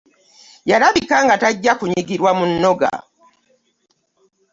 [0.69, 2.91] Yalabika nga tajja kunyigirwa mu nnoga.